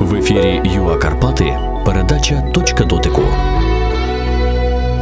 [0.00, 3.22] В ефірі Юа Карпати передача Точка дотику.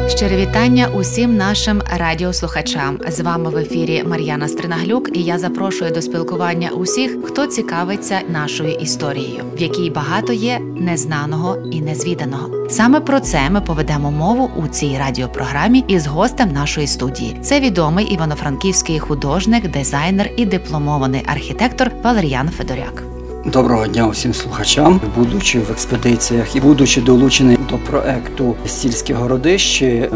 [0.08, 2.98] Щире вітання усім нашим радіослухачам.
[3.08, 8.74] З вами в ефірі Мар'яна Стринаглюк, і я запрошую до спілкування усіх, хто цікавиться нашою
[8.74, 12.68] історією, в якій багато є незнаного і незвіданого.
[12.70, 17.36] Саме про це ми поведемо мову у цій радіопрограмі із гостем нашої студії.
[17.42, 23.02] Це відомий івано-франківський художник, дизайнер і дипломований архітектор Валеріан Федоряк.
[23.46, 30.08] Доброго дня усім слухачам, будучи в експедиціях і будучи долучений до проекту Стільське городище,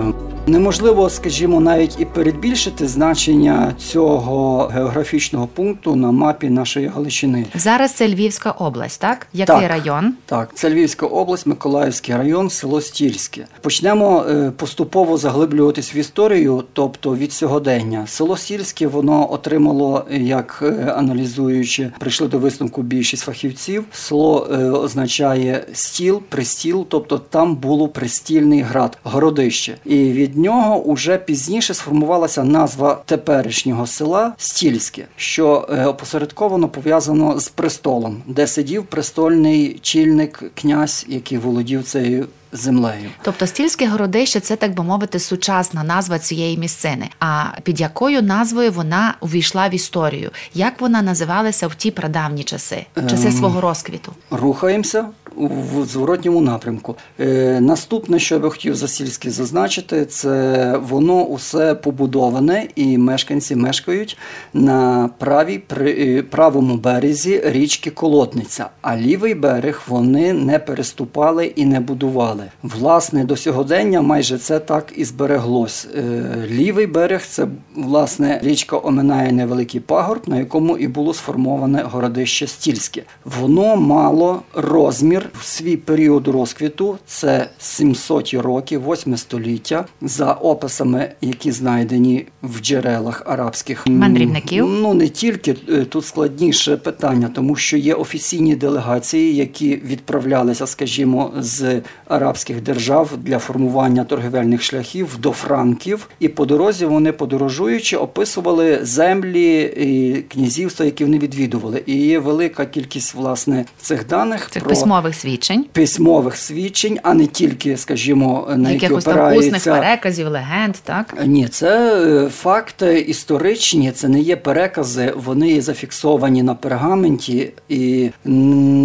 [0.47, 7.47] Неможливо, скажімо, навіть і передбільшити значення цього географічного пункту на мапі нашої Галичини.
[7.55, 9.27] Зараз це Львівська область, так?
[9.33, 10.15] Який так, район?
[10.27, 13.47] Так, це Львівська область, Миколаївський район, село Стільське.
[13.61, 18.07] Почнемо е, поступово заглиблюватись в історію, тобто від сьогодення.
[18.07, 23.85] Село Стільське воно отримало, як е, аналізуючи, прийшли до висновку більшість фахівців.
[23.93, 29.77] Село е, означає стіл, пристіл, тобто там було пристільний град, городище.
[29.85, 37.41] І від від нього уже пізніше сформувалася назва теперішнього села Стільське, що е, опосередковано пов'язано
[37.41, 42.27] з престолом, де сидів престольний чільник князь, який володів цією.
[42.53, 47.09] Землею, тобто стільське городище це так би мовити сучасна назва цієї місцини.
[47.21, 50.31] А під якою назвою вона увійшла в історію?
[50.55, 54.13] Як вона називалася в ті прадавні часи, часи ем, свого розквіту?
[54.31, 55.05] Рухаємося
[55.37, 56.97] в зворотньому напрямку.
[57.21, 63.57] Е, Наступне, що я би хотів за сільське зазначити, це воно усе побудоване, і мешканці
[63.57, 64.19] мешкають
[64.55, 71.65] на правій при е, правому березі річки Колотниця, а лівий берег вони не переступали і
[71.65, 72.42] не будували.
[72.63, 75.89] Власне, до сьогодення майже це так і збереглось.
[75.95, 77.47] Е, лівий берег це
[77.77, 83.03] власне річка оминає невеликий пагорб, на якому і було сформоване городище Стільське.
[83.25, 91.53] Воно мало розмір в свій період розквіту, це 700 роки, 8 століття, за описами, які
[91.53, 94.67] знайдені в джерелах арабських мандрівників.
[94.67, 101.33] Ну не тільки е, тут складніше питання, тому що є офіційні делегації, які відправлялися, скажімо,
[101.39, 108.79] з арабських держав для формування торгівельних шляхів до Франків, і по дорозі вони подорожуючи описували
[108.83, 111.83] землі і князівства, які вони відвідували.
[111.87, 117.27] І є велика кількість власне цих даних цих про письмових свідчень, письмових свідчень, а не
[117.27, 119.75] тільки, скажімо, на які Якихось опирається...
[119.75, 121.15] переказів, легенд, так?
[121.27, 127.51] Ні, це е, факти історичні, це не є перекази, вони є зафіксовані на пергаменті.
[127.69, 128.11] І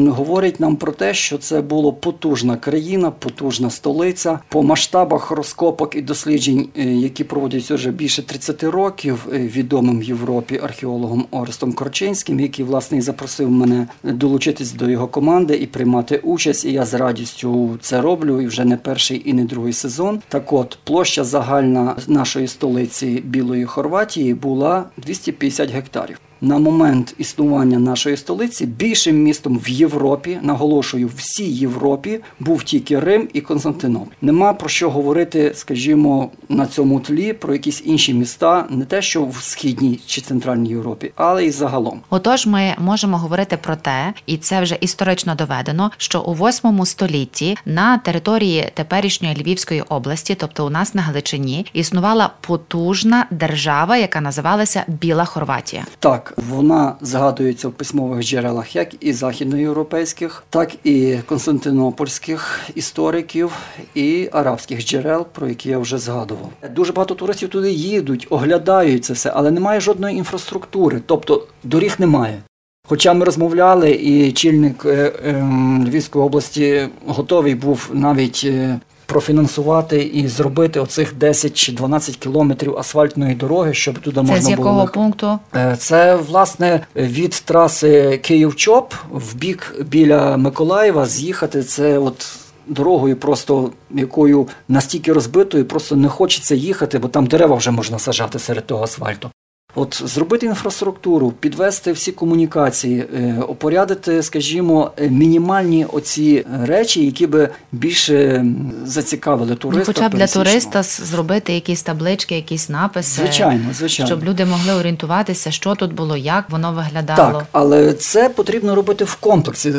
[0.09, 3.37] говорять нам про те, що це була потужна країна, потужна
[3.70, 10.00] столиця по масштабах розкопок і досліджень, е, які проводяться вже більше 30 років, е, відомим
[10.00, 15.68] в Європі археологом Орестом Корчинським, який власне і запросив мене долучитись до його команди і
[15.68, 18.42] приймати участь, і я з радістю це роблю.
[18.42, 20.22] І вже не перший і не другий сезон.
[20.30, 28.18] Так, от площа загальна нашої столиці Білої Хорватії була 250 гектарів на момент існування нашої
[28.18, 34.14] столиці більшим містом в Європі, наголошую, всій Європі був тільки Рим і Константинополь.
[34.22, 39.25] Нема про що говорити, скажімо, на цьому тлі про якісь інші міста, не те, що
[39.25, 42.02] в східній чи центральній Європі, але й загалом.
[42.09, 47.58] Отож, ми можемо говорити про те, і це вже історично доведено, що у 8 столітті
[47.66, 54.84] на території теперішньої Львівської області, тобто у нас на Галичині, існувала потужна держава, яка називалася
[54.88, 55.86] Біла Хорватія.
[56.00, 63.51] Так вона згадується в письмових джерелах як і західноєвропейських, так і константинопольських істориків
[63.95, 66.49] і арабських джерел, про які я вже згадував.
[66.75, 72.41] Дуже багато туристів туди їдуть, оглядають це все, але немає жодної інфраструктури, тобто доріг немає.
[72.89, 80.28] Хоча ми розмовляли, і чільник е, ем, Львівської області готовий був навіть е, профінансувати і
[80.28, 84.40] зробити оцих 10 чи 12 кілометрів асфальтної дороги, щоб туди можна було...
[84.40, 84.88] Це з якого було...
[84.88, 85.40] пункту?
[85.56, 91.63] Е, це власне від траси Київ-Чоп в бік біля Миколаєва з'їхати.
[91.63, 92.38] Це от.
[92.69, 98.39] Дорогою, просто якою настільки розбитою, просто не хочеться їхати, бо там дерева вже можна сажати
[98.39, 99.30] серед того асфальту.
[99.79, 108.45] От зробити інфраструктуру, підвести всі комунікації, е, опорядити, скажімо, мінімальні оці речі, які би більше
[108.85, 109.79] зацікавили туриста.
[109.79, 114.74] Ну, Хоча б для туриста зробити якісь таблички, якісь написи, звичайно, звичайно, щоб люди могли
[114.74, 117.39] орієнтуватися, що тут було, як воно виглядало.
[117.39, 119.73] Так, але це потрібно робити в комплексі.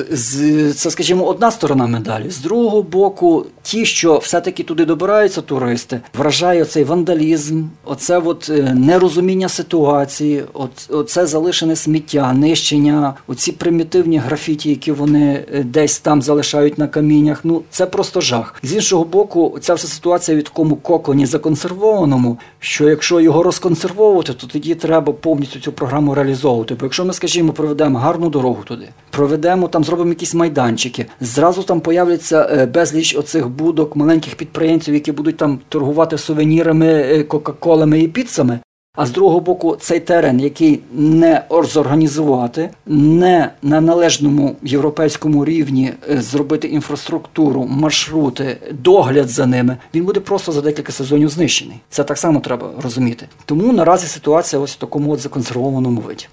[0.75, 2.31] Це, скажімо, одна сторона медалі.
[2.31, 8.75] З другого боку, ті, що все-таки туди добираються туристи, вражає цей вандалізм, оце от е,
[8.75, 10.45] нерозуміння ситуації
[10.89, 17.41] оце залишене сміття, нищення, оці примітивні графіті, які вони е, десь там залишають на каміннях.
[17.45, 18.55] Ну це просто жах.
[18.63, 24.47] З іншого боку, ця вся ситуація в такому коконі законсервованому, що якщо його розконсервовувати, то
[24.47, 26.75] тоді треба повністю цю програму реалізовувати.
[26.75, 31.81] Бо якщо ми, скажімо, проведемо гарну дорогу туди, проведемо там, зробимо якісь майданчики, зразу там
[31.81, 38.09] появляться е, безліч оцих будок маленьких підприємців, які будуть там торгувати сувенірами, е, кока-колами і
[38.09, 38.59] піцами.
[38.97, 46.21] А з другого боку, цей терен, який не зорганізувати, не на належному європейському рівні е,
[46.21, 51.77] зробити інфраструктуру, маршрути, догляд за ними, він буде просто за декілька сезонів знищений.
[51.89, 53.27] Це так само треба розуміти.
[53.45, 56.27] Тому наразі ситуація ось в такому от законсервованому виді.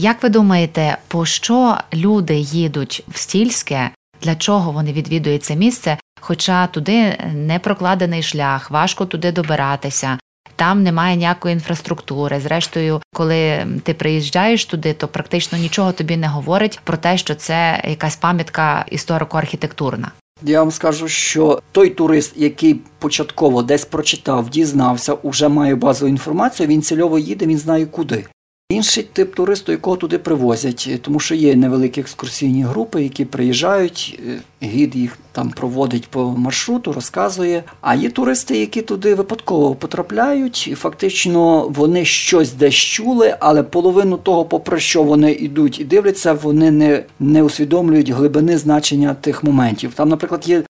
[0.00, 3.90] Як ви думаєте, по що люди їдуть в стільське?
[4.22, 5.98] Для чого вони відвідують це місце?
[6.20, 10.18] Хоча туди не прокладений шлях, важко туди добиратися,
[10.56, 12.40] там немає ніякої інфраструктури.
[12.40, 17.82] Зрештою, коли ти приїжджаєш туди, то практично нічого тобі не говорить про те, що це
[17.88, 20.06] якась пам'ятка історико-архітектурна.
[20.42, 26.66] Я вам скажу, що той турист, який початково десь прочитав, дізнався, уже має базову інформацію.
[26.66, 28.26] Він цільово їде, він знає куди.
[28.70, 34.66] Інший тип туристу, якого туди привозять, тому що є невеликі екскурсійні групи, які приїжджають, е,
[34.66, 37.62] гід їх там проводить по маршруту, розказує.
[37.80, 44.16] А є туристи, які туди випадково потрапляють, і фактично вони щось десь чули, але половину
[44.16, 49.92] того, попри що вони йдуть і дивляться, вони не, не усвідомлюють глибини значення тих моментів.
[49.94, 50.62] Там, наприклад, є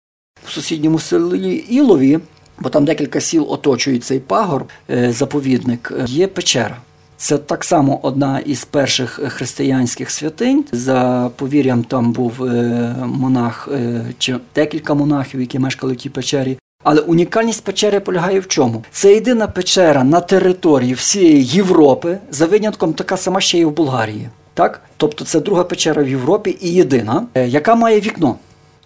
[0.46, 2.18] в сусідньому селі Ілові,
[2.60, 6.76] бо там декілька сіл оточують цей пагор, е, заповідник, е, є печера.
[7.20, 10.64] Це так само одна із перших християнських святинь.
[10.72, 16.58] За повір'ям, там був е, монах е, чи декілька монахів, які мешкали в тій печері.
[16.84, 18.84] Але унікальність печери полягає в чому?
[18.90, 24.28] Це єдина печера на території всієї Європи, за винятком така сама ще й в Болгарії.
[24.54, 24.80] Так?
[24.96, 28.36] Тобто це друга печера в Європі і єдина, е, яка має вікно.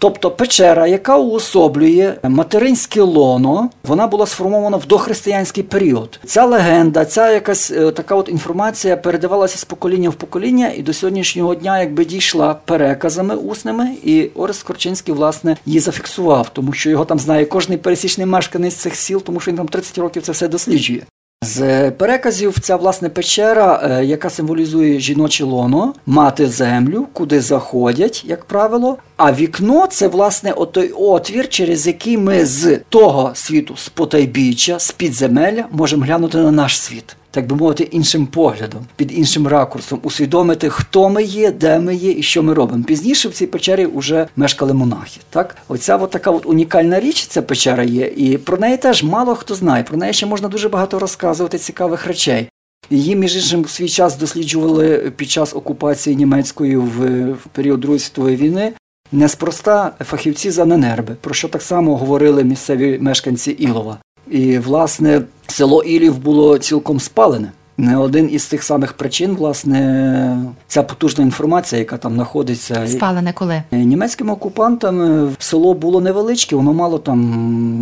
[0.05, 6.21] Тобто печера, яка уособлює материнське лоно, вона була сформована в дохристиянський період.
[6.27, 10.93] Ця легенда, ця якась е, така от інформація передавалася з покоління в покоління, і до
[10.93, 17.05] сьогоднішнього дня якби дійшла переказами усними, і Орес Корчинський, власне, її зафіксував, тому що його
[17.05, 20.49] там знає кожний пересічний мешканець цих сіл, тому що він там 30 років це все
[20.49, 21.03] досліджує.
[21.45, 28.45] З переказів ця власне печера, е, яка символізує жіноче лоно, мати землю, куди заходять, як
[28.45, 28.97] правило.
[29.17, 34.93] А вікно це власне отой отвір, через який ми з того світу, з потайбіччя, з
[34.93, 40.71] підземелля можемо глянути на наш світ так би мовити, іншим поглядом, під іншим ракурсом, усвідомити,
[40.71, 42.85] хто ми є, де ми є і що ми робимо.
[42.85, 45.21] Пізніше в цій печері вже мешкали монахи.
[45.31, 49.35] Так, оця от така от унікальна річ, ця печера є, і про неї теж мало
[49.35, 49.85] хто знає.
[49.85, 52.49] Про неї ще можна дуже багато розказувати цікавих речей.
[52.91, 58.37] Її, між іншим, свій час досліджували під час окупації німецької в, в період Другої світової
[58.37, 58.73] війни.
[59.15, 63.99] Неспроста фахівці за Ненерби, про що так само говорили місцеві мешканці Ілова.
[64.31, 67.53] І, власне, село Ілів було цілком спалене.
[67.77, 72.87] Не один із тих самих причин, власне, ця потужна інформація, яка там знаходиться.
[72.87, 73.63] Спалене коли?
[73.73, 77.21] Німецькими окупантами село було невеличке, воно мало там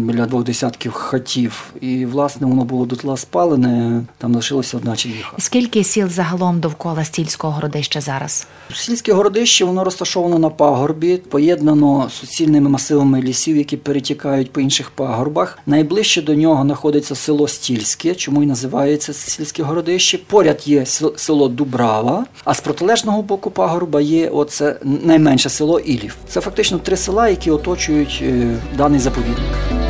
[0.09, 1.73] біля двох десятків хатів.
[1.81, 5.43] І, власне, воно було дотла спалене, там лишилося одна чи дві хати.
[5.43, 8.47] Скільки сіл загалом довкола стільського городища зараз?
[8.75, 14.91] Сільське городище воно розташовано на пагорбі, поєднано з суцільними масивами лісів, які перетікають по інших
[14.91, 15.58] пагорбах.
[15.67, 20.19] Найближче до нього знаходиться село Стільське, чому і називається сільське городище городищі.
[20.19, 20.86] Поряд є
[21.17, 26.17] село Дубрава, а з протилежного боку пагорба є оце найменше село Ілів.
[26.29, 29.81] Це фактично три села, які оточують е, даний заповідник.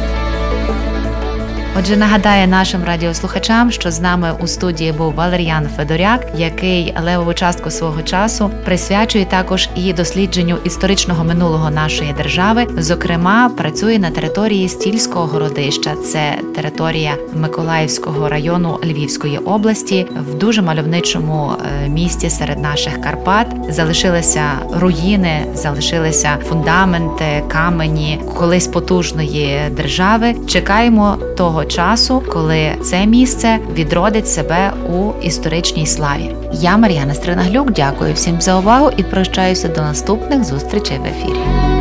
[1.78, 7.70] Отже, нагадаю нашим радіослухачам, що з нами у студії був Валеріан Федоряк, який левову частку
[7.70, 12.66] свого часу присвячує також і дослідженню історичного минулого нашої держави.
[12.78, 21.52] Зокрема, працює на території стільського городища, це територія Миколаївського району Львівської області, в дуже мальовничому
[21.84, 23.46] е, місті серед наших Карпат.
[23.68, 30.34] Залишилися руїни, залишилися фундаменти, камені колись потужної держави.
[30.46, 31.18] Чекаємо
[31.64, 36.36] часу, коли це місце відродить себе у історичній славі.
[36.52, 41.71] Я Мар'яна Стринаглюк, дякую всім за увагу і прощаюся до наступних зустрічей в ефірі.